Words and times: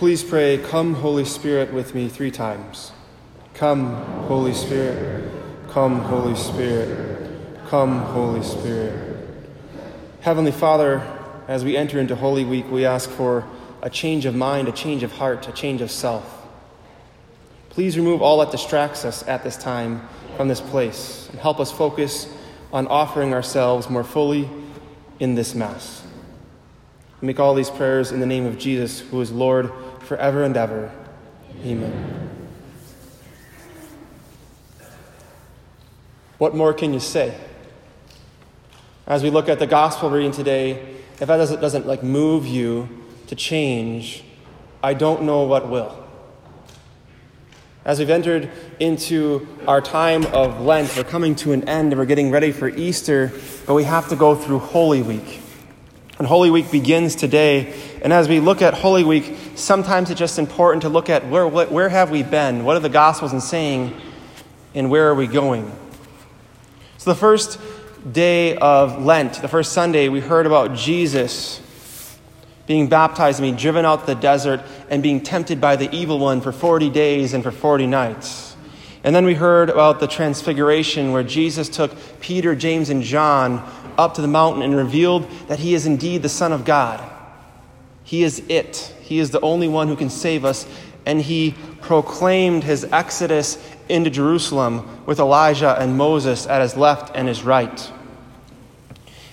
Please 0.00 0.24
pray, 0.24 0.56
Come, 0.56 0.94
Holy 0.94 1.26
Spirit, 1.26 1.74
with 1.74 1.94
me 1.94 2.08
three 2.08 2.30
times. 2.30 2.90
Come, 3.52 3.96
Holy 4.28 4.54
Spirit. 4.54 5.30
Come, 5.68 5.98
Holy 6.00 6.34
Spirit. 6.34 7.30
Come, 7.66 7.98
Holy 7.98 8.42
Spirit. 8.42 9.26
Heavenly 10.22 10.52
Father, 10.52 11.02
as 11.48 11.66
we 11.66 11.76
enter 11.76 12.00
into 12.00 12.16
Holy 12.16 12.44
Week, 12.44 12.64
we 12.70 12.86
ask 12.86 13.10
for 13.10 13.46
a 13.82 13.90
change 13.90 14.24
of 14.24 14.34
mind, 14.34 14.68
a 14.68 14.72
change 14.72 15.02
of 15.02 15.12
heart, 15.12 15.46
a 15.48 15.52
change 15.52 15.82
of 15.82 15.90
self. 15.90 16.48
Please 17.68 17.98
remove 17.98 18.22
all 18.22 18.38
that 18.38 18.50
distracts 18.50 19.04
us 19.04 19.22
at 19.28 19.44
this 19.44 19.58
time 19.58 20.08
from 20.38 20.48
this 20.48 20.62
place 20.62 21.28
and 21.30 21.38
help 21.38 21.60
us 21.60 21.70
focus 21.70 22.26
on 22.72 22.86
offering 22.86 23.34
ourselves 23.34 23.90
more 23.90 24.04
fully 24.04 24.48
in 25.18 25.34
this 25.34 25.54
Mass. 25.54 26.06
We 27.20 27.26
make 27.26 27.38
all 27.38 27.52
these 27.52 27.68
prayers 27.68 28.12
in 28.12 28.20
the 28.20 28.26
name 28.26 28.46
of 28.46 28.56
Jesus, 28.56 29.00
who 29.00 29.20
is 29.20 29.30
Lord 29.30 29.70
forever 30.10 30.42
and 30.42 30.56
ever. 30.56 30.90
Amen. 31.64 32.28
What 36.38 36.52
more 36.52 36.74
can 36.74 36.92
you 36.92 36.98
say? 36.98 37.38
As 39.06 39.22
we 39.22 39.30
look 39.30 39.48
at 39.48 39.60
the 39.60 39.68
gospel 39.68 40.10
reading 40.10 40.32
today, 40.32 40.96
if 41.20 41.28
that 41.28 41.36
doesn't, 41.36 41.60
doesn't 41.60 41.86
like 41.86 42.02
move 42.02 42.44
you 42.44 42.88
to 43.28 43.36
change, 43.36 44.24
I 44.82 44.94
don't 44.94 45.22
know 45.22 45.44
what 45.44 45.68
will. 45.68 46.04
As 47.84 48.00
we've 48.00 48.10
entered 48.10 48.50
into 48.80 49.46
our 49.68 49.80
time 49.80 50.26
of 50.34 50.60
Lent, 50.60 50.96
we're 50.96 51.04
coming 51.04 51.36
to 51.36 51.52
an 51.52 51.68
end 51.68 51.92
and 51.92 52.00
we're 52.00 52.04
getting 52.04 52.32
ready 52.32 52.50
for 52.50 52.68
Easter, 52.68 53.30
but 53.64 53.74
we 53.74 53.84
have 53.84 54.08
to 54.08 54.16
go 54.16 54.34
through 54.34 54.58
Holy 54.58 55.02
Week. 55.02 55.40
And 56.20 56.26
Holy 56.26 56.50
Week 56.50 56.70
begins 56.70 57.16
today. 57.16 57.72
And 58.02 58.12
as 58.12 58.28
we 58.28 58.40
look 58.40 58.60
at 58.60 58.74
Holy 58.74 59.04
Week, 59.04 59.34
sometimes 59.54 60.10
it's 60.10 60.18
just 60.18 60.38
important 60.38 60.82
to 60.82 60.90
look 60.90 61.08
at 61.08 61.26
where, 61.26 61.48
where 61.48 61.88
have 61.88 62.10
we 62.10 62.22
been? 62.22 62.62
What 62.62 62.76
are 62.76 62.80
the 62.80 62.90
Gospels 62.90 63.32
and 63.32 63.42
saying? 63.42 63.98
And 64.74 64.90
where 64.90 65.08
are 65.08 65.14
we 65.14 65.26
going? 65.26 65.72
So, 66.98 67.10
the 67.10 67.18
first 67.18 67.58
day 68.12 68.54
of 68.58 69.02
Lent, 69.02 69.40
the 69.40 69.48
first 69.48 69.72
Sunday, 69.72 70.10
we 70.10 70.20
heard 70.20 70.44
about 70.44 70.74
Jesus 70.74 71.62
being 72.66 72.86
baptized 72.86 73.38
and 73.38 73.44
being 73.44 73.56
driven 73.56 73.86
out 73.86 74.04
the 74.04 74.14
desert 74.14 74.60
and 74.90 75.02
being 75.02 75.22
tempted 75.22 75.58
by 75.58 75.76
the 75.76 75.90
evil 75.90 76.18
one 76.18 76.42
for 76.42 76.52
40 76.52 76.90
days 76.90 77.32
and 77.32 77.42
for 77.42 77.50
40 77.50 77.86
nights. 77.86 78.50
And 79.02 79.16
then 79.16 79.24
we 79.24 79.32
heard 79.32 79.70
about 79.70 80.00
the 80.00 80.06
transfiguration 80.06 81.12
where 81.12 81.22
Jesus 81.22 81.70
took 81.70 81.92
Peter, 82.20 82.54
James, 82.54 82.90
and 82.90 83.02
John 83.02 83.66
up 83.98 84.14
to 84.14 84.22
the 84.22 84.28
mountain 84.28 84.62
and 84.62 84.74
revealed 84.76 85.28
that 85.48 85.58
he 85.58 85.74
is 85.74 85.86
indeed 85.86 86.22
the 86.22 86.28
Son 86.28 86.52
of 86.52 86.64
God. 86.64 87.08
He 88.04 88.22
is 88.22 88.42
it. 88.48 88.94
He 89.02 89.18
is 89.18 89.30
the 89.30 89.40
only 89.40 89.68
one 89.68 89.88
who 89.88 89.96
can 89.96 90.10
save 90.10 90.44
us. 90.44 90.66
And 91.06 91.20
he 91.20 91.54
proclaimed 91.80 92.64
his 92.64 92.84
exodus 92.84 93.58
into 93.88 94.10
Jerusalem 94.10 95.04
with 95.06 95.18
Elijah 95.18 95.76
and 95.78 95.96
Moses 95.96 96.46
at 96.46 96.62
his 96.62 96.76
left 96.76 97.16
and 97.16 97.26
his 97.26 97.42
right. 97.42 97.92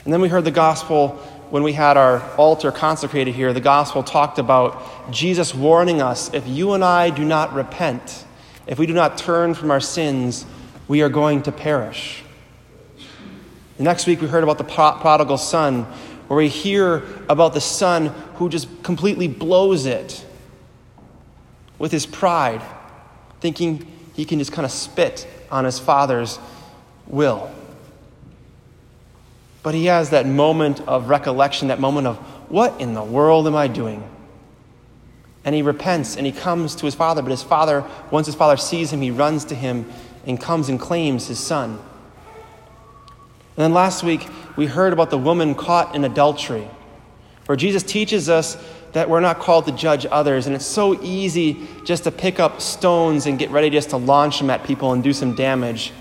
And 0.04 0.14
then 0.14 0.22
we 0.22 0.30
heard 0.30 0.46
the 0.46 0.52
gospel 0.52 1.10
when 1.50 1.64
we 1.64 1.74
had 1.74 1.98
our 1.98 2.22
altar 2.36 2.72
consecrated 2.72 3.36
here. 3.36 3.54
The 3.54 3.62
gospel 3.62 4.04
talked 4.04 4.40
about 4.40 5.12
Jesus 5.12 5.54
warning 5.54 6.02
us 6.02 6.34
if 6.34 6.48
you 6.48 6.74
and 6.74 6.84
I 6.84 7.10
do 7.10 7.24
not 7.24 7.54
repent, 7.54 8.26
if 8.68 8.80
we 8.80 8.86
do 8.86 8.94
not 8.94 9.18
turn 9.18 9.54
from 9.54 9.72
our 9.72 9.80
sins, 9.80 10.46
we 10.88 11.02
are 11.02 11.10
going 11.10 11.44
to 11.44 11.52
perish. 11.52 12.24
Next 13.80 14.08
week, 14.08 14.22
we 14.22 14.28
heard 14.28 14.44
about 14.44 14.58
the 14.58 14.64
prodigal 14.64 15.38
son, 15.38 15.84
where 16.28 16.38
we 16.38 16.50
hear 16.50 17.04
about 17.30 17.54
the 17.54 17.62
son 17.62 18.08
who 18.36 18.50
just 18.50 18.68
completely 18.84 19.28
blows 19.28 19.86
it 19.86 20.26
with 21.78 21.92
his 21.92 22.06
pride, 22.06 22.62
thinking 23.40 23.86
he 24.16 24.26
can 24.26 24.40
just 24.40 24.52
kind 24.52 24.66
of 24.66 24.72
spit 24.72 25.28
on 25.52 25.64
his 25.64 25.78
father's 25.78 26.40
will. 27.06 27.52
But 29.62 29.76
he 29.76 29.86
has 29.86 30.10
that 30.10 30.26
moment 30.26 30.82
of 30.82 31.10
recollection, 31.10 31.68
that 31.68 31.80
moment 31.80 32.08
of, 32.08 32.18
what 32.50 32.80
in 32.82 32.94
the 32.94 33.04
world 33.04 33.46
am 33.48 33.56
I 33.56 33.68
doing? 33.68 34.04
And 35.46 35.54
he 35.54 35.62
repents 35.62 36.18
and 36.18 36.26
he 36.26 36.32
comes 36.32 36.76
to 36.76 36.86
his 36.86 36.96
father, 36.96 37.22
but 37.22 37.32
his 37.32 37.44
father, 37.44 37.86
once 38.10 38.26
his 38.26 38.36
father 38.36 38.58
sees 38.58 38.92
him, 38.92 39.02
he 39.02 39.12
runs 39.12 39.46
to 39.46 39.56
him 39.56 39.86
and 40.26 40.40
comes 40.40 40.68
and 40.68 40.80
claims 40.80 41.28
his 41.28 41.40
son. 41.40 41.80
And 43.58 43.64
then 43.64 43.74
last 43.74 44.04
week, 44.04 44.28
we 44.56 44.68
heard 44.68 44.94
about 44.94 45.10
the 45.10 45.18
woman 45.18 45.56
caught 45.56 45.96
in 45.96 46.06
adultery, 46.06 46.70
where 47.48 47.56
Jesus 47.56 47.82
teaches 47.82 48.30
us 48.30 48.56
that 48.94 49.10
we're 49.10 49.20
not 49.20 49.40
called 49.40 49.66
to 49.66 49.72
judge 49.72 50.06
others. 50.06 50.46
And 50.46 50.56
it's 50.56 50.66
so 50.66 51.02
easy 51.02 51.68
just 51.84 52.04
to 52.04 52.12
pick 52.12 52.40
up 52.40 52.62
stones 52.62 53.26
and 53.26 53.40
get 53.40 53.50
ready 53.50 53.72
just 53.72 53.90
to 53.90 53.98
launch 53.98 54.38
them 54.38 54.52
at 54.52 54.64
people 54.64 54.94
and 54.94 55.04
do 55.04 55.12
some 55.12 55.36
damage. 55.36 55.92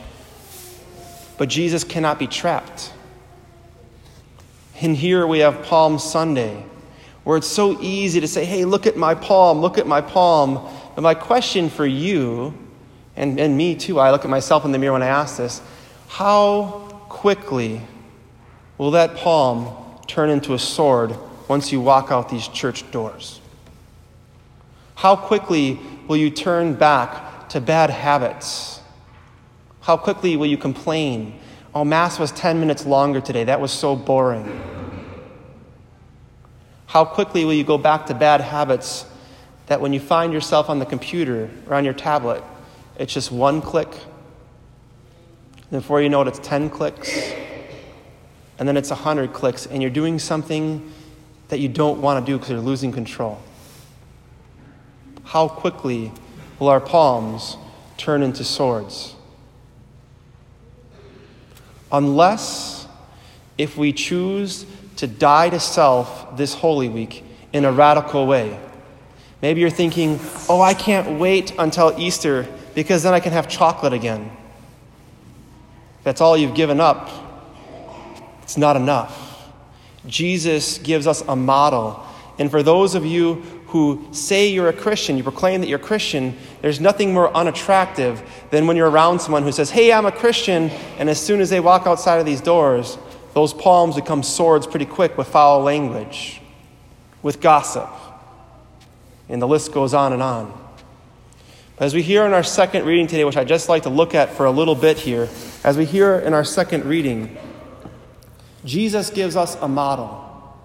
But 1.39 1.49
Jesus 1.49 1.83
cannot 1.83 2.19
be 2.19 2.27
trapped. 2.27 2.93
And 4.83 4.95
here 4.95 5.27
we 5.27 5.39
have 5.39 5.63
Palm 5.63 5.99
Sunday, 5.99 6.63
where 7.25 7.39
it's 7.39 7.47
so 7.47 7.81
easy 7.81 8.21
to 8.21 8.29
say, 8.29 8.45
hey, 8.45 8.67
look 8.67 8.87
at 8.87 8.99
my 8.99 9.15
palm, 9.15 9.61
look 9.61 9.79
at 9.79 9.87
my 9.87 10.03
palm. 10.03 10.69
But 10.95 11.01
my 11.01 11.15
question 11.15 11.71
for 11.71 11.87
you, 11.87 12.53
and, 13.17 13.41
and 13.41 13.57
me 13.57 13.77
too, 13.77 13.99
I 13.99 14.11
look 14.11 14.25
at 14.25 14.31
myself 14.31 14.67
in 14.67 14.73
the 14.73 14.79
mirror 14.79 14.93
when 14.93 15.03
I 15.03 15.07
ask 15.07 15.39
this 15.39 15.63
how 16.09 16.86
quickly 17.27 17.81
will 18.79 18.93
that 18.93 19.17
palm 19.17 19.77
turn 20.07 20.31
into 20.31 20.55
a 20.55 20.59
sword 20.61 21.13
once 21.49 21.73
you 21.73 21.81
walk 21.81 22.13
out 22.13 22.29
these 22.29 22.47
church 22.47 22.89
doors? 22.93 23.41
How 24.95 25.17
quickly 25.17 25.81
will 26.07 26.19
you 26.19 26.31
turn 26.31 26.75
back 26.75 27.49
to 27.49 27.61
bad 27.61 27.91
habits? 27.91 28.79
How 29.81 29.97
quickly 29.97 30.37
will 30.37 30.47
you 30.47 30.57
complain? 30.57 31.41
Oh, 31.75 31.85
Mass 31.85 32.21
was 32.21 32.31
10 32.31 32.61
minutes 32.61 32.87
longer 32.87 33.21
today. 33.21 33.43
That 33.43 33.61
was 33.61 33.73
so 33.73 33.97
boring. 33.97 34.63
How 36.87 37.05
quickly 37.05 37.45
will 37.45 37.55
you 37.55 37.65
go 37.65 37.77
back 37.77 38.07
to 38.07 38.15
bad 38.15 38.41
habits 38.41 39.05
that 39.67 39.81
when 39.81 39.93
you 39.93 39.99
find 39.99 40.33
yourself 40.33 40.71
on 40.71 40.79
the 40.79 40.87
computer 40.87 41.51
or 41.67 41.75
on 41.75 41.85
your 41.85 41.93
tablet, 41.93 42.45
it's 42.97 43.13
just 43.13 43.33
one 43.33 43.61
click? 43.61 43.91
And 45.71 45.81
before 45.81 46.01
you 46.01 46.09
know 46.09 46.23
it, 46.23 46.29
it's 46.29 46.39
10 46.41 46.71
clicks. 46.71 47.33
And 48.59 48.69
then 48.69 48.77
it's 48.77 48.91
100 48.91 49.33
clicks, 49.33 49.67
and 49.67 49.83
you're 49.83 49.91
doing 49.91 50.19
something 50.19 50.93
that 51.49 51.61
you 51.61 51.69
don't 51.69 52.01
want 52.01 52.25
to 52.25 52.33
do 52.33 52.37
because 52.37 52.51
you're 52.51 52.61
losing 52.61 52.93
control? 52.93 53.41
How 55.25 55.49
quickly 55.49 56.13
will 56.59 56.69
our 56.69 56.81
palms 56.81 57.57
turn 57.97 58.23
into 58.23 58.45
swords? 58.45 59.15
Unless 61.93 62.89
if 63.59 63.77
we 63.77 63.93
choose 63.93 64.67
to 64.97 65.07
die 65.07 65.51
to 65.51 65.61
self 65.61 66.37
this 66.37 66.55
Holy 66.55 66.89
Week 66.89 67.23
in 67.53 67.65
a 67.65 67.73
radical 67.73 68.27
way. 68.27 68.59
Maybe 69.43 69.61
you're 69.61 69.71
thinking, 69.71 70.19
oh, 70.49 70.61
I 70.61 70.75
can't 70.75 71.19
wait 71.19 71.53
until 71.59 71.95
Easter 71.99 72.47
because 72.75 73.03
then 73.03 73.15
I 73.15 73.21
can 73.21 73.33
have 73.33 73.49
chocolate 73.49 73.93
again. 73.93 74.31
That's 76.07 76.21
all 76.21 76.37
you've 76.37 76.55
given 76.55 76.79
up. 76.79 77.11
It's 78.45 78.57
not 78.57 78.77
enough. 78.77 79.51
Jesus 80.07 80.79
gives 80.79 81.09
us 81.09 81.25
a 81.27 81.35
model. 81.35 82.01
And 82.39 82.49
for 82.49 82.63
those 82.63 82.95
of 82.95 83.05
you 83.05 83.43
who 83.67 84.07
say 84.13 84.47
you're 84.47 84.69
a 84.69 84.73
Christian, 84.73 85.17
you 85.17 85.25
proclaim 85.25 85.61
that 85.63 85.67
you're 85.67 85.81
a 85.81 85.83
Christian, 85.83 86.37
there's 86.63 86.79
nothing 86.79 87.13
more 87.13 87.35
unattractive 87.37 88.23
than 88.51 88.69
when 88.69 88.77
you're 88.77 88.89
around 88.89 89.21
someone 89.21 89.43
who 89.43 89.51
says, 89.51 89.69
Hey, 89.69 89.93
I'm 89.93 90.07
a 90.07 90.13
Christian, 90.13 90.71
and 90.99 91.11
as 91.11 91.21
soon 91.21 91.41
as 91.41 91.51
they 91.51 91.59
walk 91.59 91.89
outside 91.89 92.19
of 92.19 92.25
these 92.25 92.41
doors, 92.41 92.99
those 93.35 93.53
palms 93.53 93.97
become 93.97 94.23
swords 94.23 94.65
pretty 94.65 94.87
quick 94.87 95.19
with 95.19 95.27
foul 95.27 95.61
language, 95.63 96.41
with 97.21 97.41
gossip. 97.41 97.91
And 99.29 99.43
the 99.43 99.49
list 99.49 99.73
goes 99.73 99.93
on 99.93 100.13
and 100.13 100.23
on. 100.23 100.66
As 101.79 101.95
we 101.95 102.01
hear 102.01 102.25
in 102.25 102.33
our 102.33 102.43
second 102.43 102.87
reading 102.87 103.07
today, 103.07 103.25
which 103.25 103.37
I'd 103.37 103.49
just 103.49 103.69
like 103.69 103.83
to 103.83 103.91
look 103.91 104.15
at 104.15 104.31
for 104.31 104.47
a 104.47 104.51
little 104.51 104.75
bit 104.75 104.97
here, 104.97 105.29
as 105.63 105.77
we 105.77 105.85
hear 105.85 106.19
in 106.19 106.33
our 106.33 106.43
second 106.43 106.87
reading, 106.87 107.37
Jesus 108.65 109.11
gives 109.11 109.37
us 109.37 109.59
a 109.61 109.69
model 109.69 110.57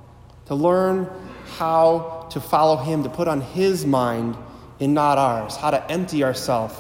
to 0.45 0.55
learn 0.55 1.09
how 1.57 2.29
to 2.31 2.39
follow 2.39 2.77
Him, 2.77 3.03
to 3.03 3.09
put 3.09 3.27
on 3.27 3.41
His 3.41 3.85
mind 3.85 4.37
and 4.79 4.93
not 4.93 5.17
ours, 5.17 5.57
how 5.57 5.71
to 5.71 5.91
empty 5.91 6.23
ourselves. 6.23 6.75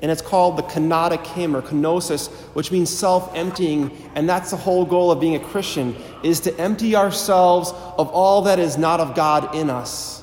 And 0.00 0.12
it's 0.12 0.22
called 0.22 0.58
the 0.58 0.62
kenotic 0.62 1.26
hymn 1.26 1.56
or 1.56 1.60
kenosis, 1.60 2.28
which 2.54 2.70
means 2.70 2.88
self-emptying. 2.88 3.90
And 4.14 4.28
that's 4.28 4.52
the 4.52 4.56
whole 4.56 4.84
goal 4.84 5.10
of 5.10 5.18
being 5.18 5.34
a 5.34 5.40
Christian, 5.40 5.96
is 6.22 6.38
to 6.40 6.56
empty 6.56 6.94
ourselves 6.94 7.72
of 7.98 8.10
all 8.10 8.42
that 8.42 8.60
is 8.60 8.78
not 8.78 9.00
of 9.00 9.16
God 9.16 9.56
in 9.56 9.70
us 9.70 10.15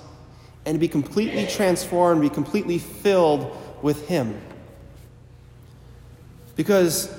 and 0.65 0.79
be 0.79 0.87
completely 0.87 1.45
transformed, 1.47 2.21
be 2.21 2.29
completely 2.29 2.77
filled 2.79 3.55
with 3.81 4.07
Him. 4.07 4.39
Because 6.55 7.13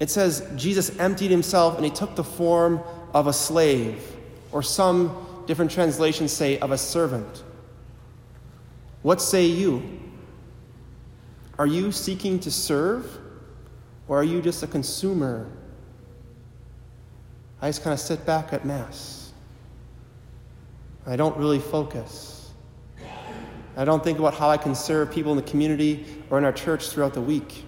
it 0.00 0.10
says 0.10 0.46
Jesus 0.56 0.96
emptied 0.98 1.30
himself 1.30 1.76
and 1.76 1.84
he 1.84 1.90
took 1.90 2.14
the 2.14 2.24
form 2.24 2.80
of 3.12 3.26
a 3.26 3.32
slave, 3.32 4.04
or 4.52 4.62
some 4.62 5.44
different 5.46 5.70
translations 5.70 6.32
say 6.32 6.58
of 6.58 6.72
a 6.72 6.78
servant. 6.78 7.42
What 9.02 9.20
say 9.20 9.46
you? 9.46 10.00
Are 11.58 11.66
you 11.66 11.92
seeking 11.92 12.40
to 12.40 12.50
serve, 12.50 13.18
or 14.08 14.18
are 14.18 14.24
you 14.24 14.42
just 14.42 14.62
a 14.62 14.66
consumer? 14.66 15.50
I 17.62 17.68
just 17.68 17.84
kind 17.84 17.94
of 17.94 18.00
sit 18.00 18.26
back 18.26 18.52
at 18.52 18.64
Mass. 18.64 19.32
I 21.06 21.16
don't 21.16 21.36
really 21.36 21.60
focus. 21.60 22.43
I 23.76 23.84
don't 23.84 24.04
think 24.04 24.18
about 24.18 24.34
how 24.34 24.50
I 24.50 24.56
can 24.56 24.74
serve 24.74 25.10
people 25.10 25.32
in 25.32 25.36
the 25.36 25.42
community 25.42 26.04
or 26.30 26.38
in 26.38 26.44
our 26.44 26.52
church 26.52 26.90
throughout 26.90 27.14
the 27.14 27.20
week. 27.20 27.64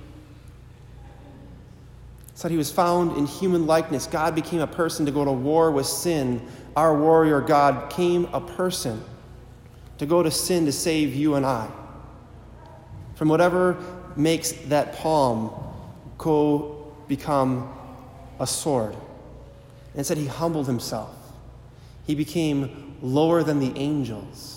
It 2.29 2.39
Said 2.39 2.51
he 2.51 2.57
was 2.57 2.71
found 2.71 3.17
in 3.17 3.27
human 3.27 3.67
likeness. 3.67 4.07
God 4.07 4.35
became 4.35 4.61
a 4.61 4.67
person 4.67 5.05
to 5.07 5.13
go 5.13 5.25
to 5.25 5.33
war 5.33 5.71
with 5.71 5.87
sin. 5.87 6.47
Our 6.77 6.97
warrior 6.97 7.41
God 7.41 7.91
came 7.91 8.27
a 8.33 8.41
person 8.41 9.03
to 9.99 10.07
go 10.07 10.23
to 10.23 10.31
sin 10.31 10.67
to 10.67 10.73
save 10.73 11.15
you 11.15 11.35
and 11.35 11.45
I. 11.45 11.69
From 13.15 13.29
whatever 13.29 13.77
makes 14.15 14.53
that 14.53 14.95
palm 14.97 15.51
go 16.19 16.93
become 17.09 17.73
a 18.39 18.47
sword. 18.47 18.95
And 19.95 20.05
said 20.05 20.19
he 20.19 20.27
humbled 20.27 20.67
himself. 20.67 21.15
He 22.07 22.15
became 22.15 22.97
lower 23.03 23.43
than 23.43 23.59
the 23.59 23.73
angels. 23.77 24.56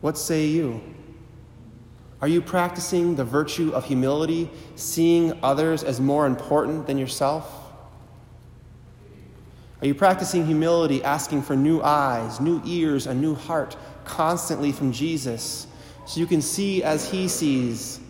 What 0.00 0.16
say 0.16 0.46
you? 0.46 0.80
Are 2.20 2.28
you 2.28 2.40
practicing 2.40 3.14
the 3.14 3.24
virtue 3.24 3.70
of 3.72 3.84
humility, 3.84 4.50
seeing 4.74 5.38
others 5.42 5.84
as 5.84 6.00
more 6.00 6.26
important 6.26 6.86
than 6.86 6.98
yourself? 6.98 7.46
Are 9.80 9.86
you 9.86 9.94
practicing 9.94 10.44
humility, 10.44 11.04
asking 11.04 11.42
for 11.42 11.54
new 11.54 11.80
eyes, 11.80 12.40
new 12.40 12.60
ears, 12.64 13.06
a 13.06 13.14
new 13.14 13.34
heart 13.34 13.76
constantly 14.04 14.72
from 14.72 14.92
Jesus 14.92 15.68
so 16.06 16.18
you 16.18 16.26
can 16.26 16.42
see 16.42 16.82
as 16.82 17.08
He 17.08 17.28
sees? 17.28 18.00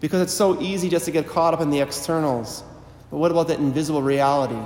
Because 0.00 0.20
it's 0.20 0.34
so 0.34 0.60
easy 0.60 0.90
just 0.90 1.06
to 1.06 1.10
get 1.10 1.26
caught 1.26 1.54
up 1.54 1.62
in 1.62 1.70
the 1.70 1.80
externals. 1.80 2.62
But 3.10 3.16
what 3.16 3.30
about 3.30 3.48
that 3.48 3.58
invisible 3.58 4.02
reality? 4.02 4.60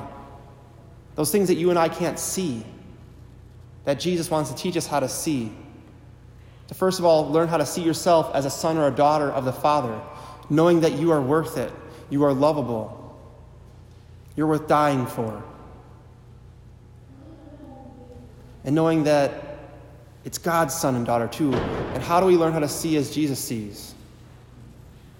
Those 1.14 1.30
things 1.30 1.46
that 1.46 1.54
you 1.54 1.70
and 1.70 1.78
I 1.78 1.88
can't 1.88 2.19
see, 2.19 2.64
that 3.84 4.00
Jesus 4.00 4.28
wants 4.28 4.50
to 4.50 4.56
teach 4.56 4.76
us 4.76 4.86
how 4.86 4.98
to 4.98 5.08
see. 5.08 5.52
To 6.69 6.75
first 6.75 6.99
of 6.99 7.05
all, 7.05 7.31
learn 7.31 7.49
how 7.49 7.56
to 7.56 7.67
see 7.67 7.82
yourself 7.82 8.35
as 8.35 8.44
a 8.44 8.50
son 8.50 8.76
or 8.76 8.87
a 8.87 8.91
daughter 8.91 9.31
of 9.31 9.44
the 9.44 9.53
Father, 9.53 10.00
knowing 10.50 10.81
that 10.81 10.93
you 10.93 11.11
are 11.11 11.20
worth 11.20 11.56
it, 11.59 11.73
you 12.11 12.25
are 12.25 12.32
lovable, 12.32 13.19
you're 14.37 14.47
worth 14.47 14.69
dying 14.69 15.06
for. 15.06 15.43
and 18.69 18.75
knowing 18.75 19.05
that 19.05 19.32
it's 20.26 20.37
God's 20.37 20.75
son 20.75 20.94
and 20.94 21.06
daughter 21.06 21.26
too. 21.26 21.55
And 21.55 22.03
how 22.03 22.20
do 22.20 22.26
we 22.26 22.37
learn 22.37 22.53
how 22.53 22.59
to 22.59 22.69
see 22.69 22.99
as 22.99 23.11
Jesus 23.14 23.38
sees? 23.38 23.94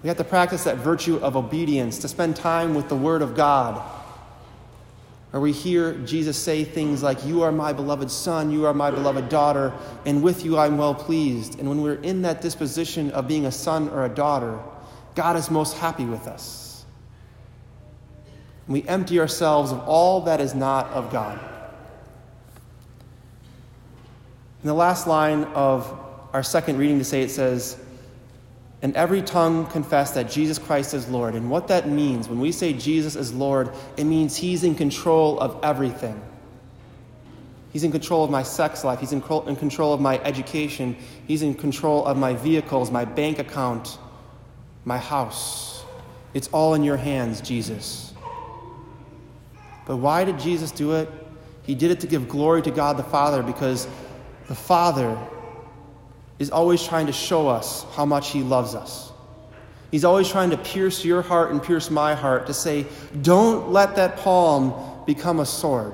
We 0.03 0.07
have 0.07 0.17
to 0.17 0.23
practice 0.23 0.65
that 0.65 0.77
virtue 0.77 1.17
of 1.17 1.35
obedience, 1.35 1.97
to 1.99 2.07
spend 2.07 2.35
time 2.35 2.75
with 2.75 2.89
the 2.89 2.95
Word 2.95 3.23
of 3.23 3.35
God. 3.35 3.83
Where 5.31 5.41
we 5.41 5.51
hear 5.51 5.93
Jesus 5.93 6.37
say 6.37 6.63
things 6.63 7.03
like, 7.03 7.23
You 7.23 7.43
are 7.43 7.51
my 7.51 7.71
beloved 7.71 8.09
son, 8.09 8.51
you 8.51 8.65
are 8.65 8.73
my 8.73 8.89
beloved 8.89 9.29
daughter, 9.29 9.73
and 10.05 10.23
with 10.23 10.43
you 10.43 10.57
I'm 10.57 10.77
well 10.77 10.95
pleased. 10.95 11.59
And 11.59 11.69
when 11.69 11.81
we're 11.81 12.01
in 12.01 12.23
that 12.23 12.41
disposition 12.41 13.11
of 13.11 13.27
being 13.27 13.45
a 13.45 13.51
son 13.51 13.89
or 13.89 14.05
a 14.05 14.09
daughter, 14.09 14.59
God 15.13 15.35
is 15.35 15.51
most 15.51 15.77
happy 15.77 16.05
with 16.05 16.27
us. 16.27 16.85
We 18.67 18.87
empty 18.87 19.19
ourselves 19.19 19.71
of 19.71 19.79
all 19.79 20.21
that 20.21 20.41
is 20.41 20.55
not 20.55 20.87
of 20.87 21.11
God. 21.11 21.39
In 24.61 24.67
the 24.67 24.73
last 24.73 25.07
line 25.07 25.43
of 25.45 25.91
our 26.33 26.43
second 26.43 26.77
reading 26.77 26.99
to 26.99 27.05
say, 27.05 27.21
it 27.21 27.31
says, 27.31 27.77
and 28.81 28.95
every 28.95 29.21
tongue 29.21 29.65
confess 29.67 30.11
that 30.11 30.29
Jesus 30.29 30.57
Christ 30.57 30.93
is 30.93 31.09
Lord. 31.09 31.35
And 31.35 31.51
what 31.51 31.67
that 31.67 31.87
means, 31.87 32.29
when 32.29 32.39
we 32.39 32.51
say 32.51 32.71
Jesus 32.73 33.15
is 33.15 33.33
Lord, 33.33 33.71
it 33.97 34.05
means 34.05 34.37
He's 34.37 34.63
in 34.63 34.75
control 34.75 35.39
of 35.39 35.59
everything. 35.63 36.21
He's 37.71 37.83
in 37.83 37.91
control 37.91 38.23
of 38.23 38.31
my 38.31 38.43
sex 38.43 38.83
life. 38.83 38.99
He's 38.99 39.11
in, 39.11 39.21
in 39.47 39.55
control 39.55 39.93
of 39.93 40.01
my 40.01 40.17
education. 40.19 40.95
He's 41.27 41.41
in 41.41 41.53
control 41.53 42.05
of 42.05 42.17
my 42.17 42.33
vehicles, 42.33 42.89
my 42.89 43.05
bank 43.05 43.37
account, 43.37 43.99
my 44.85 44.97
house. 44.97 45.83
It's 46.33 46.47
all 46.47 46.73
in 46.73 46.83
your 46.83 46.97
hands, 46.97 47.41
Jesus. 47.41 48.13
But 49.85 49.97
why 49.97 50.23
did 50.23 50.39
Jesus 50.39 50.71
do 50.71 50.93
it? 50.93 51.09
He 51.63 51.75
did 51.75 51.91
it 51.91 51.99
to 51.99 52.07
give 52.07 52.29
glory 52.29 52.61
to 52.63 52.71
God 52.71 52.97
the 52.97 53.03
Father 53.03 53.43
because 53.43 53.87
the 54.47 54.55
Father 54.55 55.17
is 56.39 56.49
always 56.49 56.83
trying 56.83 57.07
to 57.07 57.13
show 57.13 57.49
us 57.49 57.85
how 57.93 58.05
much 58.05 58.31
He 58.31 58.41
loves 58.41 58.73
us. 58.73 59.11
He's 59.91 60.05
always 60.05 60.29
trying 60.29 60.51
to 60.51 60.57
pierce 60.57 61.03
your 61.03 61.21
heart 61.21 61.51
and 61.51 61.61
pierce 61.61 61.89
my 61.89 62.15
heart 62.15 62.47
to 62.47 62.53
say, 62.53 62.85
don't 63.21 63.71
let 63.71 63.95
that 63.97 64.17
palm 64.17 64.73
become 65.05 65.39
a 65.39 65.45
sword. 65.45 65.93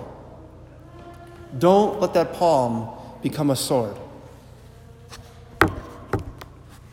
Don't 1.58 2.00
let 2.02 2.14
that 2.14 2.34
palm 2.34 2.90
become 3.22 3.50
a 3.50 3.56
sword. 3.56 3.96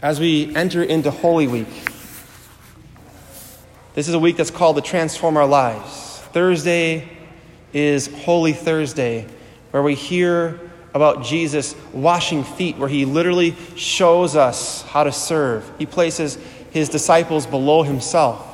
As 0.01 0.19
we 0.19 0.55
enter 0.55 0.83
into 0.83 1.11
Holy 1.11 1.47
Week, 1.47 1.69
this 3.95 4.09
is 4.09 4.15
a 4.15 4.19
week 4.19 4.37
that's 4.37 4.51
called 4.51 4.77
the 4.77 4.81
Transform 4.81 5.37
Our 5.37 5.47
Lives. 5.47 6.19
Thursday 6.33 7.09
is 7.73 8.07
Holy 8.23 8.53
Thursday, 8.53 9.27
where 9.71 9.83
we 9.83 9.95
hear 9.95 10.72
about 10.95 11.25
Jesus 11.25 11.75
washing 11.93 12.45
feet, 12.45 12.77
where 12.77 12.89
he 12.89 13.05
literally 13.05 13.57
shows 13.77 14.37
us 14.37 14.83
how 14.83 15.05
to 15.05 15.13
serve. 15.13 15.71
He 15.79 15.87
places 15.87 16.39
his 16.71 16.89
disciples 16.89 17.47
below 17.47 17.83
himself. 17.83 18.49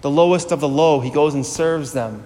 The 0.00 0.10
lowest 0.10 0.52
of 0.52 0.60
the 0.60 0.68
low, 0.68 1.00
he 1.00 1.10
goes 1.10 1.34
and 1.34 1.44
serves 1.44 1.92
them. 1.92 2.22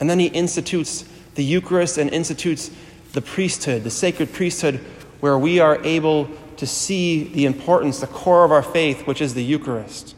And 0.00 0.08
then 0.08 0.18
he 0.18 0.26
institutes 0.26 1.04
the 1.34 1.44
Eucharist 1.44 1.98
and 1.98 2.10
institutes 2.10 2.70
the 3.12 3.22
priesthood, 3.22 3.84
the 3.84 3.90
sacred 3.90 4.32
priesthood, 4.32 4.80
where 5.20 5.36
we 5.36 5.58
are 5.58 5.82
able 5.84 6.28
to 6.58 6.66
see 6.66 7.24
the 7.24 7.46
importance, 7.46 8.00
the 8.00 8.06
core 8.06 8.44
of 8.44 8.52
our 8.52 8.62
faith, 8.62 9.06
which 9.06 9.20
is 9.20 9.34
the 9.34 9.42
Eucharist. 9.42 10.14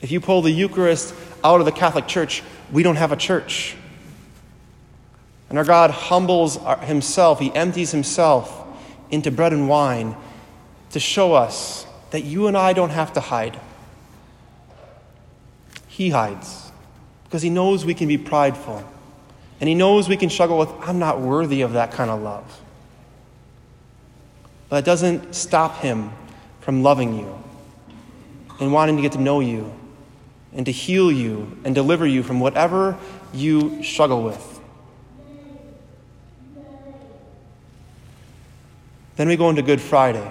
If 0.00 0.12
you 0.12 0.20
pull 0.20 0.42
the 0.42 0.50
Eucharist 0.50 1.14
out 1.42 1.60
of 1.60 1.66
the 1.66 1.72
Catholic 1.72 2.06
Church, 2.06 2.42
we 2.70 2.82
don't 2.82 2.96
have 2.96 3.12
a 3.12 3.16
church. 3.16 3.76
And 5.48 5.58
our 5.58 5.64
God 5.64 5.90
humbles 5.90 6.58
himself, 6.82 7.40
he 7.40 7.54
empties 7.54 7.90
himself 7.90 8.66
into 9.10 9.30
bread 9.30 9.52
and 9.52 9.68
wine 9.68 10.16
to 10.90 11.00
show 11.00 11.34
us 11.34 11.86
that 12.10 12.22
you 12.22 12.46
and 12.46 12.56
I 12.56 12.72
don't 12.72 12.90
have 12.90 13.12
to 13.14 13.20
hide. 13.20 13.58
He 15.88 16.10
hides 16.10 16.70
because 17.24 17.42
he 17.42 17.50
knows 17.50 17.84
we 17.84 17.94
can 17.94 18.08
be 18.08 18.18
prideful. 18.18 18.84
And 19.60 19.68
he 19.68 19.74
knows 19.74 20.08
we 20.08 20.16
can 20.16 20.30
struggle 20.30 20.58
with, 20.58 20.70
I'm 20.80 20.98
not 20.98 21.20
worthy 21.20 21.62
of 21.62 21.72
that 21.72 21.92
kind 21.92 22.10
of 22.10 22.22
love. 22.22 22.60
But 24.68 24.76
it 24.76 24.84
doesn't 24.84 25.34
stop 25.34 25.78
him 25.78 26.10
from 26.60 26.82
loving 26.82 27.18
you 27.18 27.38
and 28.60 28.72
wanting 28.72 28.96
to 28.96 29.02
get 29.02 29.12
to 29.12 29.20
know 29.20 29.40
you 29.40 29.72
and 30.52 30.66
to 30.66 30.72
heal 30.72 31.10
you 31.10 31.58
and 31.64 31.74
deliver 31.74 32.06
you 32.06 32.22
from 32.22 32.40
whatever 32.40 32.96
you 33.32 33.82
struggle 33.82 34.22
with. 34.22 34.57
Then 39.18 39.26
we 39.26 39.36
go 39.36 39.50
into 39.50 39.62
Good 39.62 39.80
Friday, 39.80 40.30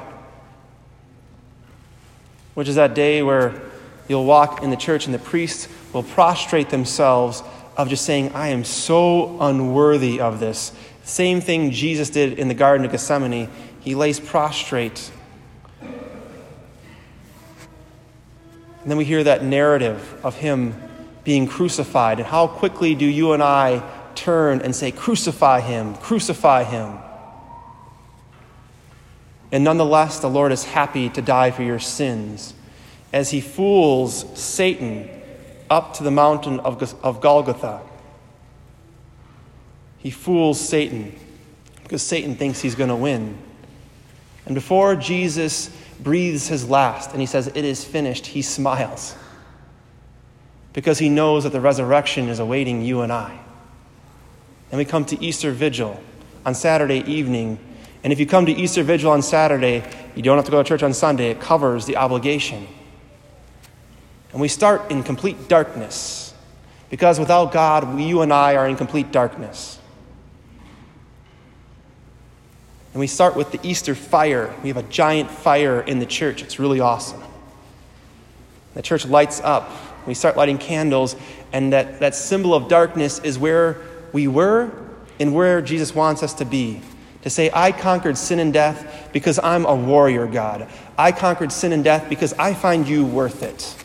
which 2.53 2.70
is 2.70 2.75
that 2.75 2.94
day 2.94 3.22
where 3.22 3.62
you'll 4.08 4.24
walk 4.24 4.63
in 4.63 4.70
the 4.70 4.77
church 4.77 5.08
and 5.08 5.13
the 5.13 5.20
priests 5.20 5.67
will 5.91 6.03
prostrate 6.03 6.70
themselves 6.70 7.44
of 7.75 7.89
just 7.89 8.06
saying, 8.06 8.32
I 8.32 8.48
am 8.48 8.63
so 8.63 9.41
unworthy 9.41 10.22
of 10.22 10.39
this. 10.39 10.72
Same 11.03 11.41
thing 11.41 11.72
Jesus 11.72 12.10
did 12.10 12.39
in 12.39 12.48
the 12.48 12.53
Garden 12.53 12.86
of 12.86 12.94
Gethsemane. 12.94 13.50
He 13.82 13.94
lays 13.94 14.22
prostrate. 14.22 15.12
And 15.82 15.91
then 18.86 18.96
we 18.98 19.03
hear 19.03 19.25
that 19.25 19.44
narrative 19.44 20.17
of 20.24 20.38
him 20.38 20.82
being 21.25 21.46
crucified. 21.46 22.20
And 22.20 22.27
how 22.27 22.48
quickly 22.48 22.96
do 22.96 23.06
you 23.06 23.34
and 23.34 23.44
I 23.44 23.84
turn 24.15 24.62
and 24.62 24.74
say, 24.74 24.94
Crucify 24.94 25.60
him, 25.60 25.96
crucify 25.96 26.63
him? 26.63 27.00
And 29.51 29.63
nonetheless, 29.63 30.20
the 30.20 30.30
Lord 30.30 30.51
is 30.51 30.66
happy 30.66 31.10
to 31.10 31.22
die 31.22 31.51
for 31.51 31.63
your 31.63 31.80
sins 31.80 32.54
as 33.13 33.32
he 33.32 33.39
fools 33.39 34.25
Satan 34.38 35.10
up 35.70 35.94
to 35.96 36.04
the 36.04 36.12
mountain 36.12 36.60
of, 36.60 36.82
of 37.04 37.22
Golgotha. 37.22 37.82
He 39.98 40.12
fools 40.12 40.60
Satan 40.60 41.18
because 41.84 42.01
Satan 42.01 42.36
thinks 42.36 42.60
he's 42.60 42.75
going 42.75 42.89
to 42.89 42.96
win. 42.96 43.38
And 44.46 44.56
before 44.56 44.96
Jesus 44.96 45.70
breathes 46.00 46.48
his 46.48 46.70
last 46.70 47.12
and 47.12 47.20
he 47.20 47.25
says, 47.25 47.48
It 47.48 47.66
is 47.66 47.84
finished, 47.84 48.27
he 48.27 48.42
smiles 48.42 49.16
because 50.74 51.00
he 51.00 51.10
knows 51.10 51.44
that 51.44 51.51
the 51.51 51.60
resurrection 51.60 52.30
is 52.30 52.39
awaiting 52.39 52.84
you 52.84 53.01
and 53.01 53.12
I. 53.12 53.39
And 54.70 54.77
we 54.77 54.86
come 54.86 55.06
to 55.06 55.24
Easter 55.24 55.51
Vigil 55.51 56.00
on 56.46 56.54
Saturday 56.54 57.00
evening 57.12 57.58
And 58.04 58.13
if 58.13 58.20
you 58.20 58.25
come 58.25 58.46
to 58.46 58.51
Easter 58.51 58.84
Vigil 58.84 59.12
on 59.12 59.22
Saturday, 59.22 59.84
you 60.16 60.22
don't 60.22 60.38
have 60.38 60.46
to 60.46 60.51
go 60.51 60.62
to 60.62 60.68
church 60.68 60.84
on 60.84 60.94
Sunday. 60.94 61.30
It 61.32 61.39
covers 61.42 61.86
the 61.86 61.98
obligation. 61.98 62.68
And 64.32 64.42
we 64.42 64.48
start 64.48 64.92
in 64.92 65.04
complete 65.04 65.48
darkness 65.48 66.34
because 66.89 67.20
without 67.20 67.51
God, 67.51 68.00
you 68.00 68.22
and 68.22 68.32
I 68.32 68.56
are 68.56 68.68
in 68.68 68.75
complete 68.75 69.12
darkness. 69.12 69.80
And 72.94 73.00
we 73.00 73.08
start 73.08 73.36
with 73.36 73.51
the 73.51 73.60
Easter 73.62 73.94
fire. 73.94 74.54
We 74.63 74.70
have 74.70 74.77
a 74.77 74.84
giant 74.84 75.30
fire 75.30 75.82
in 75.82 76.00
the 76.00 76.06
church. 76.06 76.42
It's 76.42 76.60
really 76.60 76.80
awesome. 76.80 77.22
The 78.74 78.82
church 78.82 79.06
lights 79.06 79.42
up. 79.42 79.72
We 80.08 80.13
start 80.13 80.38
lighting 80.38 80.58
candles, 80.58 81.16
and 81.51 81.74
that, 81.74 82.00
that 82.00 82.16
symbol 82.16 82.54
of 82.54 82.70
darkness 82.70 83.20
is 83.20 83.38
where 83.38 83.77
we 84.13 84.27
were 84.27 84.72
and 85.20 85.36
where 85.36 85.62
Jesus 85.62 85.94
wants 85.94 86.24
us 86.24 86.34
to 86.36 86.46
be. 86.46 86.82
To 87.27 87.31
say, 87.31 87.51
I 87.53 87.74
conquered 87.74 88.17
sin 88.17 88.39
and 88.39 88.53
death 88.53 89.10
because 89.12 89.38
I'm 89.38 89.65
a 89.65 89.75
warrior, 89.75 90.27
God. 90.27 90.65
I 90.98 91.12
conquered 91.12 91.51
sin 91.51 91.74
and 91.74 91.84
death 91.84 92.07
because 92.07 92.31
I 92.31 92.53
find 92.53 92.88
you 92.88 93.05
worth 93.05 93.43
it. 93.43 93.75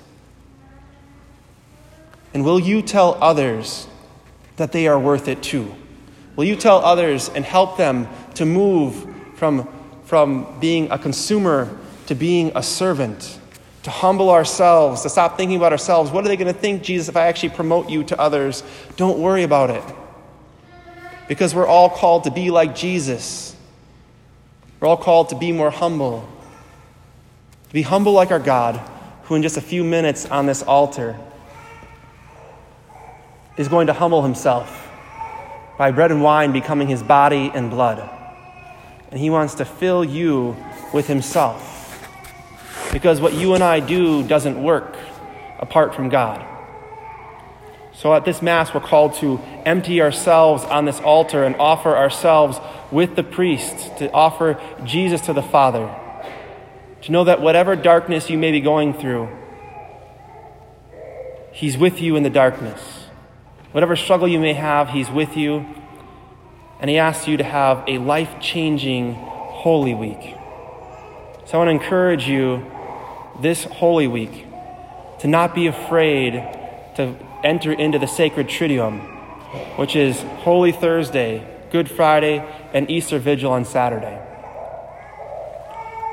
And 2.32 2.44
will 2.44 2.60
you 2.60 2.82
tell 2.82 3.18
others 3.20 3.88
that 4.58 4.70
they 4.70 4.86
are 4.86 4.96
worth 4.96 5.26
it 5.26 5.42
too? 5.42 5.74
Will 6.36 6.44
you 6.44 6.54
tell 6.54 6.84
others 6.84 7.30
and 7.30 7.44
help 7.44 7.76
them 7.76 8.06
to 8.34 8.46
move 8.46 9.12
from, 9.34 9.68
from 10.04 10.60
being 10.60 10.92
a 10.92 10.98
consumer 10.98 11.76
to 12.06 12.14
being 12.14 12.52
a 12.54 12.62
servant? 12.62 13.40
To 13.82 13.90
humble 13.90 14.30
ourselves, 14.30 15.02
to 15.02 15.08
stop 15.08 15.36
thinking 15.36 15.56
about 15.56 15.72
ourselves. 15.72 16.12
What 16.12 16.24
are 16.24 16.28
they 16.28 16.36
going 16.36 16.54
to 16.54 16.60
think, 16.60 16.84
Jesus, 16.84 17.08
if 17.08 17.16
I 17.16 17.26
actually 17.26 17.48
promote 17.48 17.90
you 17.90 18.04
to 18.04 18.20
others? 18.20 18.62
Don't 18.94 19.18
worry 19.18 19.42
about 19.42 19.70
it. 19.70 19.82
Because 21.28 21.54
we're 21.54 21.66
all 21.66 21.88
called 21.88 22.24
to 22.24 22.30
be 22.30 22.50
like 22.50 22.74
Jesus. 22.74 23.56
We're 24.80 24.88
all 24.88 24.96
called 24.96 25.28
to 25.30 25.36
be 25.36 25.52
more 25.52 25.70
humble. 25.70 26.28
To 27.68 27.72
be 27.72 27.82
humble 27.82 28.12
like 28.12 28.30
our 28.30 28.38
God, 28.38 28.76
who 29.24 29.34
in 29.34 29.42
just 29.42 29.56
a 29.56 29.60
few 29.60 29.84
minutes 29.84 30.26
on 30.26 30.46
this 30.46 30.62
altar 30.62 31.16
is 33.56 33.68
going 33.68 33.86
to 33.86 33.92
humble 33.92 34.22
himself 34.22 34.88
by 35.78 35.90
bread 35.90 36.10
and 36.10 36.22
wine 36.22 36.52
becoming 36.52 36.88
his 36.88 37.02
body 37.02 37.50
and 37.54 37.70
blood. 37.70 38.08
And 39.10 39.20
he 39.20 39.30
wants 39.30 39.54
to 39.54 39.64
fill 39.64 40.04
you 40.04 40.56
with 40.92 41.06
himself. 41.06 41.70
Because 42.92 43.20
what 43.20 43.34
you 43.34 43.54
and 43.54 43.62
I 43.62 43.80
do 43.80 44.26
doesn't 44.26 44.62
work 44.62 44.96
apart 45.58 45.94
from 45.94 46.08
God. 46.08 46.51
So 48.02 48.12
at 48.12 48.24
this 48.24 48.42
Mass, 48.42 48.74
we're 48.74 48.80
called 48.80 49.14
to 49.18 49.38
empty 49.64 50.02
ourselves 50.02 50.64
on 50.64 50.86
this 50.86 50.98
altar 50.98 51.44
and 51.44 51.54
offer 51.54 51.96
ourselves 51.96 52.58
with 52.90 53.14
the 53.14 53.22
priest, 53.22 53.96
to 53.98 54.10
offer 54.10 54.60
Jesus 54.84 55.20
to 55.20 55.32
the 55.32 55.40
Father. 55.40 55.88
To 57.02 57.12
know 57.12 57.22
that 57.22 57.40
whatever 57.40 57.76
darkness 57.76 58.28
you 58.28 58.38
may 58.38 58.50
be 58.50 58.60
going 58.60 58.92
through, 58.92 59.28
He's 61.52 61.78
with 61.78 62.00
you 62.00 62.16
in 62.16 62.24
the 62.24 62.30
darkness. 62.30 62.80
Whatever 63.70 63.94
struggle 63.94 64.26
you 64.26 64.40
may 64.40 64.54
have, 64.54 64.88
He's 64.88 65.08
with 65.08 65.36
you. 65.36 65.64
And 66.80 66.90
He 66.90 66.98
asks 66.98 67.28
you 67.28 67.36
to 67.36 67.44
have 67.44 67.84
a 67.86 67.98
life 67.98 68.40
changing 68.40 69.14
Holy 69.14 69.94
Week. 69.94 70.34
So 71.46 71.52
I 71.54 71.56
want 71.58 71.68
to 71.68 71.84
encourage 71.84 72.26
you 72.26 72.68
this 73.40 73.62
Holy 73.62 74.08
Week 74.08 74.44
to 75.20 75.28
not 75.28 75.54
be 75.54 75.68
afraid 75.68 76.32
to 76.96 77.14
enter 77.44 77.72
into 77.72 77.98
the 77.98 78.06
sacred 78.06 78.48
Triduum, 78.48 79.00
which 79.76 79.96
is 79.96 80.20
Holy 80.22 80.72
Thursday, 80.72 81.46
Good 81.70 81.90
Friday, 81.90 82.44
and 82.72 82.90
Easter 82.90 83.18
Vigil 83.18 83.52
on 83.52 83.64
Saturday. 83.64 84.18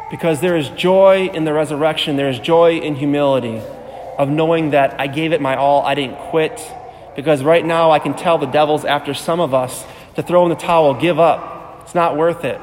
Because 0.09 0.41
there 0.41 0.57
is 0.57 0.69
joy 0.69 1.29
in 1.33 1.43
the 1.45 1.53
resurrection, 1.53 2.15
there 2.15 2.29
is 2.29 2.39
joy 2.39 2.79
in 2.79 2.95
humility 2.95 3.61
of 4.17 4.29
knowing 4.29 4.71
that 4.71 4.99
I 4.99 5.07
gave 5.07 5.31
it 5.31 5.39
my 5.39 5.55
all, 5.55 5.85
I 5.85 5.95
didn't 5.95 6.17
quit, 6.29 6.59
because 7.15 7.43
right 7.43 7.65
now 7.65 7.91
I 7.91 7.99
can 7.99 8.15
tell 8.15 8.37
the 8.37 8.45
devil's 8.45 8.85
after 8.85 9.13
some 9.13 9.39
of 9.39 9.53
us 9.53 9.85
to 10.15 10.23
throw 10.23 10.43
in 10.43 10.49
the 10.49 10.55
towel, 10.55 10.93
give 10.93 11.19
up. 11.19 11.81
It's 11.83 11.95
not 11.95 12.17
worth 12.17 12.43
it. 12.43 12.59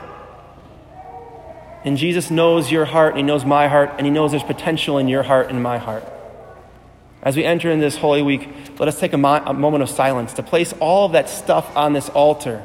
And 1.84 1.96
Jesus 1.96 2.30
knows 2.30 2.70
your 2.70 2.84
heart, 2.84 3.10
and 3.10 3.18
He 3.18 3.22
knows 3.22 3.44
my 3.44 3.68
heart, 3.68 3.92
and 3.96 4.06
He 4.06 4.10
knows 4.10 4.32
there's 4.32 4.42
potential 4.42 4.98
in 4.98 5.08
your 5.08 5.22
heart 5.22 5.50
and 5.50 5.62
my 5.62 5.78
heart. 5.78 6.04
As 7.22 7.36
we 7.36 7.44
enter 7.44 7.70
in 7.70 7.80
this 7.80 7.96
Holy 7.96 8.22
Week, 8.22 8.48
let 8.78 8.88
us 8.88 9.00
take 9.00 9.12
a, 9.12 9.18
mo- 9.18 9.42
a 9.44 9.52
moment 9.52 9.82
of 9.82 9.90
silence 9.90 10.32
to 10.34 10.42
place 10.42 10.72
all 10.80 11.06
of 11.06 11.12
that 11.12 11.28
stuff 11.28 11.76
on 11.76 11.92
this 11.92 12.08
altar, 12.10 12.62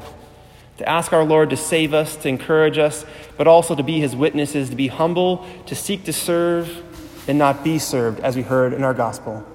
to 0.77 0.87
ask 0.87 1.13
our 1.13 1.23
Lord 1.23 1.49
to 1.49 1.57
save 1.57 1.93
us, 1.93 2.15
to 2.17 2.29
encourage 2.29 2.77
us, 2.77 3.05
but 3.37 3.47
also 3.47 3.75
to 3.75 3.83
be 3.83 3.99
His 3.99 4.15
witnesses, 4.15 4.69
to 4.69 4.75
be 4.75 4.87
humble, 4.87 5.45
to 5.65 5.75
seek 5.75 6.03
to 6.05 6.13
serve, 6.13 6.83
and 7.27 7.37
not 7.37 7.63
be 7.63 7.79
served, 7.79 8.19
as 8.19 8.35
we 8.35 8.41
heard 8.41 8.73
in 8.73 8.83
our 8.83 8.93
gospel. 8.93 9.45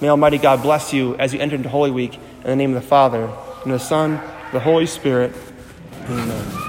May 0.00 0.08
Almighty 0.08 0.38
God 0.38 0.62
bless 0.62 0.92
you 0.92 1.16
as 1.16 1.32
you 1.32 1.40
enter 1.40 1.56
into 1.56 1.68
Holy 1.68 1.90
Week. 1.90 2.14
In 2.14 2.50
the 2.50 2.56
name 2.56 2.74
of 2.74 2.82
the 2.82 2.88
Father, 2.88 3.30
and 3.64 3.72
the 3.72 3.78
Son, 3.78 4.12
and 4.14 4.52
the 4.52 4.60
Holy 4.60 4.86
Spirit. 4.86 5.32
Amen. 6.08 6.63